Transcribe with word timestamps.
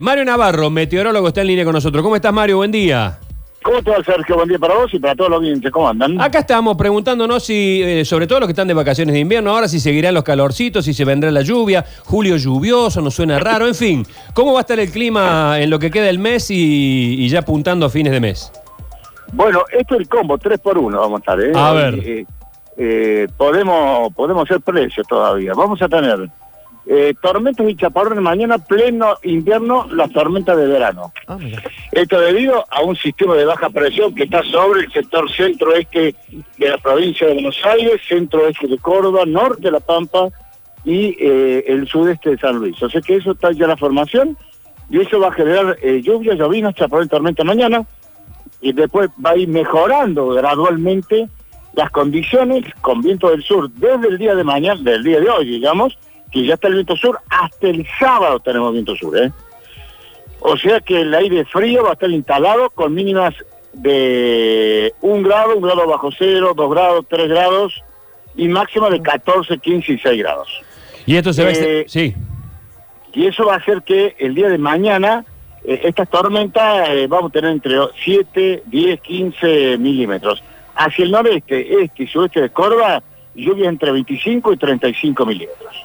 Mario 0.00 0.24
Navarro, 0.24 0.70
meteorólogo, 0.70 1.26
está 1.26 1.40
en 1.40 1.48
línea 1.48 1.64
con 1.64 1.72
nosotros. 1.72 2.04
¿Cómo 2.04 2.14
estás, 2.14 2.32
Mario? 2.32 2.58
Buen 2.58 2.70
día. 2.70 3.18
¿Cómo 3.64 3.78
va, 3.82 3.96
Sergio? 4.04 4.36
Buen 4.36 4.48
día 4.48 4.56
para 4.56 4.74
vos 4.74 4.94
y 4.94 5.00
para 5.00 5.16
todos 5.16 5.28
los 5.28 5.40
oyentes. 5.40 5.72
¿Cómo 5.72 5.88
andan? 5.88 6.20
Acá 6.20 6.38
estamos 6.38 6.76
preguntándonos 6.76 7.42
si, 7.42 7.82
eh, 7.82 8.04
sobre 8.04 8.28
todo 8.28 8.38
los 8.38 8.46
que 8.46 8.52
están 8.52 8.68
de 8.68 8.74
vacaciones 8.74 9.12
de 9.12 9.18
invierno, 9.18 9.50
ahora 9.50 9.66
si 9.66 9.80
seguirán 9.80 10.14
los 10.14 10.22
calorcitos, 10.22 10.84
si 10.84 10.94
se 10.94 11.04
vendrá 11.04 11.32
la 11.32 11.42
lluvia, 11.42 11.84
julio 12.04 12.36
lluvioso, 12.36 13.00
nos 13.00 13.14
suena 13.14 13.40
raro, 13.40 13.66
en 13.66 13.74
fin. 13.74 14.06
¿Cómo 14.34 14.52
va 14.52 14.58
a 14.58 14.62
estar 14.62 14.78
el 14.78 14.88
clima 14.92 15.60
en 15.60 15.68
lo 15.68 15.80
que 15.80 15.90
queda 15.90 16.04
del 16.04 16.20
mes 16.20 16.48
y, 16.52 17.16
y 17.18 17.28
ya 17.28 17.40
apuntando 17.40 17.84
a 17.84 17.90
fines 17.90 18.12
de 18.12 18.20
mes? 18.20 18.52
Bueno, 19.32 19.64
esto 19.76 19.96
es 19.96 20.02
el 20.02 20.08
combo, 20.08 20.38
3 20.38 20.60
por 20.60 20.78
1 20.78 20.96
vamos 20.96 21.16
a 21.26 21.32
estar. 21.32 21.40
¿eh? 21.40 21.52
A 21.56 21.72
ver. 21.72 21.94
Eh, 22.06 22.26
eh, 22.76 23.26
podemos, 23.36 24.14
podemos 24.14 24.48
hacer 24.48 24.60
precios 24.60 25.04
todavía. 25.08 25.54
Vamos 25.54 25.82
a 25.82 25.88
tener 25.88 26.30
eh, 26.90 27.14
tormentas 27.20 27.68
y 27.68 27.76
chaparrones 27.76 28.22
mañana, 28.22 28.56
pleno 28.56 29.16
invierno, 29.22 29.86
las 29.92 30.10
tormentas 30.10 30.56
de 30.56 30.66
verano. 30.66 31.12
Esto 31.92 32.18
debido 32.18 32.64
a 32.70 32.80
un 32.80 32.96
sistema 32.96 33.34
de 33.34 33.44
baja 33.44 33.68
presión 33.68 34.14
que 34.14 34.22
está 34.22 34.42
sobre 34.44 34.80
el 34.80 34.92
sector 34.92 35.30
centro-este 35.30 36.14
de 36.56 36.68
la 36.68 36.78
provincia 36.78 37.26
de 37.26 37.34
Buenos 37.34 37.60
Aires, 37.62 38.00
centro-este 38.08 38.68
de 38.68 38.78
Córdoba, 38.78 39.26
norte 39.26 39.64
de 39.64 39.70
La 39.70 39.80
Pampa 39.80 40.30
y 40.82 41.14
eh, 41.20 41.64
el 41.68 41.86
sudeste 41.86 42.30
de 42.30 42.38
San 42.38 42.56
Luis. 42.56 42.82
O 42.82 42.88
sea 42.88 43.02
que 43.02 43.16
eso 43.16 43.32
está 43.32 43.52
ya 43.52 43.66
la 43.66 43.76
formación 43.76 44.38
y 44.88 44.98
eso 44.98 45.20
va 45.20 45.28
a 45.28 45.32
generar 45.32 45.76
eh, 45.82 46.00
lluvias, 46.02 46.38
llovinas, 46.38 46.74
chaparrones, 46.74 47.10
tormenta 47.10 47.44
mañana 47.44 47.84
y 48.62 48.72
después 48.72 49.10
va 49.24 49.32
a 49.32 49.36
ir 49.36 49.48
mejorando 49.48 50.28
gradualmente 50.28 51.28
las 51.74 51.90
condiciones 51.90 52.64
con 52.80 53.02
viento 53.02 53.28
del 53.28 53.42
sur 53.42 53.70
desde 53.72 54.08
el 54.08 54.16
día 54.16 54.34
de 54.34 54.42
mañana, 54.42 54.80
del 54.80 55.04
día 55.04 55.20
de 55.20 55.28
hoy, 55.28 55.46
digamos, 55.46 55.98
que 56.30 56.44
ya 56.44 56.54
está 56.54 56.68
el 56.68 56.74
viento 56.74 56.96
sur, 56.96 57.18
hasta 57.28 57.68
el 57.68 57.86
sábado 57.98 58.40
tenemos 58.40 58.72
viento 58.72 58.94
sur, 58.96 59.16
¿eh? 59.16 59.32
O 60.40 60.56
sea 60.56 60.80
que 60.80 61.00
el 61.00 61.14
aire 61.14 61.44
frío 61.44 61.82
va 61.82 61.90
a 61.90 61.92
estar 61.94 62.10
instalado 62.10 62.70
con 62.70 62.94
mínimas 62.94 63.34
de 63.72 64.94
un 65.00 65.22
grado, 65.22 65.56
un 65.56 65.62
grado 65.62 65.86
bajo 65.86 66.10
cero, 66.16 66.52
dos 66.54 66.70
grados, 66.70 67.04
tres 67.08 67.28
grados 67.28 67.82
y 68.36 68.48
máxima 68.48 68.88
de 68.88 69.02
14, 69.02 69.58
15 69.58 69.92
y 69.92 69.98
6 69.98 70.18
grados. 70.22 70.48
Y 71.06 71.16
esto 71.16 71.32
se 71.32 71.44
ve... 71.44 71.80
Eh, 71.80 71.84
Sí. 71.88 72.14
Y 73.14 73.26
eso 73.26 73.46
va 73.46 73.54
a 73.54 73.56
hacer 73.56 73.82
que 73.82 74.14
el 74.18 74.34
día 74.34 74.48
de 74.48 74.58
mañana 74.58 75.24
eh, 75.64 75.80
estas 75.84 76.08
tormentas 76.08 76.88
eh, 76.90 77.06
vamos 77.08 77.30
a 77.30 77.32
tener 77.32 77.50
entre 77.50 77.76
7, 78.04 78.62
10, 78.66 79.00
15 79.00 79.78
milímetros. 79.78 80.42
Hacia 80.76 81.04
el 81.04 81.10
noreste, 81.10 81.82
este 81.82 82.04
y 82.04 82.06
sudeste 82.06 82.40
de 82.40 82.50
Córdoba, 82.50 83.02
lluvia 83.34 83.68
entre 83.68 83.90
25 83.90 84.52
y 84.52 84.56
35 84.56 85.26
milímetros. 85.26 85.84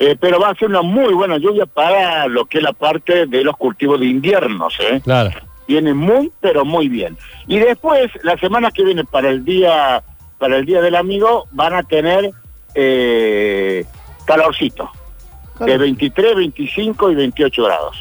Eh, 0.00 0.16
pero 0.18 0.38
va 0.38 0.50
a 0.50 0.54
ser 0.54 0.68
una 0.68 0.82
muy 0.82 1.12
buena 1.12 1.38
lluvia 1.38 1.66
para 1.66 2.28
lo 2.28 2.46
que 2.46 2.58
es 2.58 2.64
la 2.64 2.72
parte 2.72 3.26
de 3.26 3.42
los 3.42 3.56
cultivos 3.56 3.98
de 3.98 4.06
inviernos. 4.06 4.74
¿eh? 4.80 5.00
Claro. 5.02 5.30
Viene 5.66 5.92
muy, 5.92 6.30
pero 6.40 6.64
muy 6.64 6.88
bien. 6.88 7.16
Y 7.46 7.58
después, 7.58 8.10
la 8.22 8.36
semana 8.38 8.70
que 8.70 8.84
viene, 8.84 9.04
para 9.04 9.28
el 9.28 9.44
día, 9.44 10.02
para 10.38 10.56
el 10.56 10.66
día 10.66 10.80
del 10.80 10.94
amigo, 10.94 11.46
van 11.50 11.74
a 11.74 11.82
tener 11.82 12.30
eh, 12.74 13.84
calorcito 14.24 14.88
de 15.58 15.76
23, 15.76 16.36
25 16.36 17.10
y 17.10 17.14
28 17.16 17.64
grados. 17.64 17.96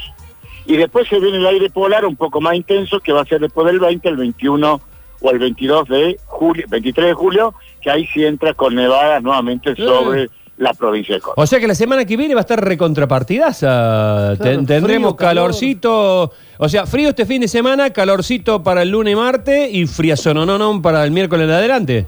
Y 0.68 0.78
después 0.78 1.08
se 1.08 1.20
viene 1.20 1.38
el 1.38 1.48
aire 1.48 1.70
polar 1.70 2.06
un 2.06 2.16
poco 2.16 2.42
más 2.42 2.56
intenso, 2.56 3.00
que 3.00 3.14
va 3.14 3.22
a 3.22 3.26
ser 3.26 3.40
después 3.40 3.66
del 3.66 3.80
20, 3.80 4.08
el 4.08 4.18
21 4.18 4.82
o 5.22 5.32
el 5.32 5.40
22 5.40 5.88
de 5.88 6.20
julio, 6.26 6.66
23 6.70 7.08
de 7.08 7.14
julio, 7.14 7.54
que 7.82 7.90
ahí 7.90 8.06
sí 8.14 8.24
entra 8.24 8.54
con 8.54 8.76
nevadas 8.76 9.24
nuevamente 9.24 9.76
sobre 9.76 10.30
la 10.58 10.74
provincia 10.74 11.16
de 11.16 11.22
Córdoba. 11.22 11.44
O 11.44 11.48
sea 11.48 11.60
que 11.60 11.68
la 11.68 11.76
semana 11.76 12.04
que 12.06 12.18
viene 12.18 12.34
va 12.34 12.40
a 12.40 12.42
estar 12.42 12.60
recontrapartidaza. 12.64 14.36
Ten- 14.42 14.66
tendremos 14.66 15.12
frío, 15.12 15.16
calor. 15.18 15.44
calorcito, 15.52 16.34
o 16.58 16.70
sea, 16.70 16.86
frío 16.86 17.10
este 17.10 17.26
fin 17.26 17.42
de 17.42 17.48
semana, 17.48 17.92
calorcito 17.92 18.64
para 18.64 18.82
el 18.82 18.90
lunes 18.90 19.14
y 19.14 19.16
martes 19.16 19.70
y 19.74 19.86
friazonononon 19.86 20.82
para 20.82 21.04
el 21.04 21.12
miércoles 21.12 21.46
en 21.48 21.54
adelante. 21.54 22.08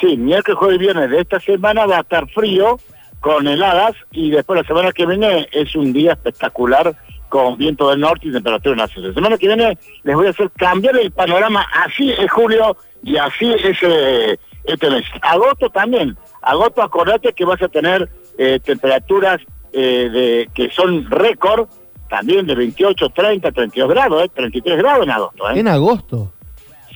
Sí, 0.00 0.16
miércoles, 0.16 0.58
jueves 0.58 0.76
y 0.76 0.80
viernes 0.80 1.10
de 1.10 1.20
esta 1.20 1.40
semana 1.40 1.86
va 1.86 1.98
a 1.98 2.00
estar 2.00 2.28
frío, 2.30 2.78
con 3.20 3.46
heladas, 3.48 3.94
y 4.12 4.30
después 4.30 4.60
la 4.60 4.66
semana 4.66 4.92
que 4.92 5.06
viene 5.06 5.48
es 5.52 5.74
un 5.74 5.92
día 5.92 6.12
espectacular 6.12 6.94
con 7.28 7.56
viento 7.56 7.90
del 7.90 8.00
norte 8.00 8.28
y 8.28 8.32
temperatura 8.32 8.74
en 8.74 8.80
ascenso. 8.82 9.08
La 9.08 9.14
semana 9.14 9.38
que 9.38 9.46
viene 9.48 9.78
les 10.04 10.14
voy 10.14 10.26
a 10.26 10.30
hacer 10.30 10.50
cambiar 10.56 10.96
el 10.96 11.10
panorama, 11.10 11.66
así 11.84 12.10
es 12.10 12.30
julio 12.30 12.76
y 13.02 13.16
así 13.16 13.46
es 13.52 13.76
eh, 13.82 14.38
este 14.64 14.90
mes. 14.90 15.04
Agosto 15.22 15.68
también, 15.70 16.16
agosto 16.46 16.82
acordate 16.82 17.32
que 17.32 17.44
vas 17.44 17.60
a 17.60 17.68
tener 17.68 18.08
eh, 18.38 18.60
temperaturas 18.62 19.40
eh, 19.72 20.08
de 20.08 20.50
que 20.54 20.70
son 20.70 21.10
récord, 21.10 21.68
también 22.08 22.46
de 22.46 22.54
28, 22.54 23.10
30, 23.10 23.52
32 23.52 23.90
grados, 23.90 24.24
eh, 24.24 24.30
33 24.32 24.78
grados 24.78 25.04
en 25.04 25.10
agosto. 25.10 25.50
Eh. 25.50 25.58
En 25.60 25.68
agosto. 25.68 26.32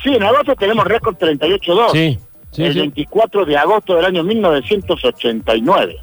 Sí, 0.03 0.15
en 0.15 0.23
agosto 0.23 0.55
tenemos 0.55 0.87
récord 0.87 1.17
38.2 1.17 1.93
Sí, 1.93 2.19
sí, 2.53 2.65
el 2.65 2.73
sí. 2.73 2.79
24 2.79 3.45
de 3.45 3.57
agosto 3.57 3.97
del 3.97 4.05
año 4.05 4.23
1989. 4.23 5.97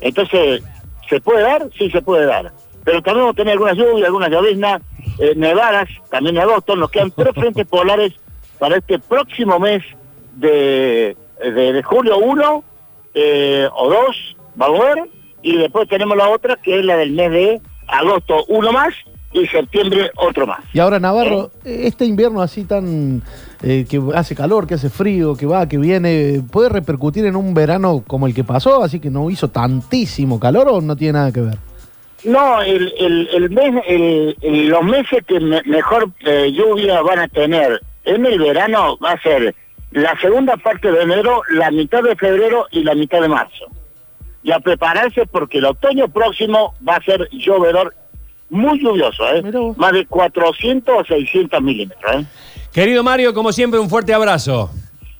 Entonces, 0.00 0.62
¿se 1.08 1.20
puede 1.20 1.42
dar? 1.42 1.68
Sí, 1.76 1.90
se 1.90 2.00
puede 2.00 2.26
dar. 2.26 2.52
Pero 2.84 3.02
también 3.02 3.24
vamos 3.24 3.34
a 3.34 3.36
tener 3.36 3.52
algunas 3.52 3.76
lluvias, 3.76 4.06
algunas 4.06 4.30
lloviznas, 4.30 4.82
eh, 5.18 5.34
nevadas, 5.36 5.88
también 6.10 6.36
en 6.36 6.42
agosto. 6.42 6.76
Nos 6.76 6.90
quedan 6.90 7.10
tres 7.10 7.34
frentes 7.34 7.66
polares 7.66 8.12
para 8.58 8.76
este 8.76 8.98
próximo 9.00 9.58
mes 9.58 9.82
de, 10.36 11.16
de, 11.42 11.72
de 11.72 11.82
julio 11.82 12.18
1 12.18 12.64
eh, 13.14 13.68
o 13.76 13.88
2, 13.88 14.36
va 14.60 14.66
a 14.66 14.70
ver. 14.70 15.04
Y 15.42 15.56
después 15.56 15.88
tenemos 15.88 16.16
la 16.16 16.28
otra, 16.28 16.56
que 16.56 16.78
es 16.78 16.84
la 16.84 16.96
del 16.96 17.12
mes 17.12 17.30
de 17.30 17.60
agosto, 17.86 18.44
uno 18.48 18.72
más, 18.72 18.92
y 19.32 19.46
septiembre, 19.46 20.10
otro 20.16 20.46
más. 20.46 20.60
Y 20.72 20.78
ahora, 20.80 20.98
Navarro, 20.98 21.50
este 21.64 22.04
invierno 22.04 22.40
así 22.42 22.64
tan. 22.64 23.22
eh, 23.62 23.84
que 23.88 24.00
hace 24.14 24.34
calor, 24.34 24.66
que 24.66 24.74
hace 24.74 24.88
frío, 24.90 25.36
que 25.36 25.46
va, 25.46 25.68
que 25.68 25.78
viene, 25.78 26.42
¿puede 26.50 26.68
repercutir 26.68 27.26
en 27.26 27.36
un 27.36 27.52
verano 27.54 28.02
como 28.06 28.26
el 28.26 28.34
que 28.34 28.44
pasó? 28.44 28.82
Así 28.82 28.98
que 28.98 29.10
no 29.10 29.30
hizo 29.30 29.48
tantísimo 29.48 30.40
calor 30.40 30.68
o 30.68 30.80
no 30.80 30.96
tiene 30.96 31.12
nada 31.14 31.32
que 31.32 31.42
ver. 31.42 31.58
No, 32.24 32.60
el, 32.62 32.92
el, 32.98 33.28
el 33.32 33.50
mes, 33.50 33.84
el- 33.86 34.36
el- 34.40 34.68
los 34.68 34.82
meses 34.82 35.22
que 35.28 35.38
me- 35.38 35.62
mejor 35.64 36.08
eh, 36.24 36.50
lluvia 36.52 37.00
van 37.02 37.20
a 37.20 37.28
tener 37.28 37.80
en 38.04 38.24
el 38.26 38.38
verano 38.40 38.96
va 39.04 39.12
a 39.12 39.20
ser 39.22 39.54
la 39.92 40.18
segunda 40.20 40.56
parte 40.56 40.90
de 40.90 41.02
enero, 41.02 41.42
la 41.50 41.70
mitad 41.70 42.02
de 42.02 42.16
febrero 42.16 42.66
y 42.70 42.82
la 42.82 42.94
mitad 42.94 43.20
de 43.20 43.28
marzo. 43.28 43.66
Y 44.42 44.52
a 44.52 44.60
prepararse 44.60 45.26
porque 45.26 45.58
el 45.58 45.64
otoño 45.64 46.08
próximo 46.08 46.74
va 46.86 46.96
a 46.96 47.02
ser 47.02 47.28
llovedor 47.32 47.94
muy 48.48 48.80
lluvioso, 48.80 49.24
¿eh? 49.34 49.42
Más 49.76 49.92
de 49.92 50.06
400 50.06 50.94
o 50.96 51.04
600 51.04 51.60
milímetros, 51.62 52.14
¿eh? 52.14 52.24
Querido 52.72 53.02
Mario, 53.02 53.32
como 53.32 53.52
siempre, 53.52 53.80
un 53.80 53.88
fuerte 53.88 54.12
abrazo. 54.12 54.70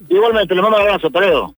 Igualmente, 0.08 0.54
le 0.54 0.62
mando 0.62 0.76
un 0.76 0.82
abrazo, 0.82 1.10
Toledo. 1.10 1.54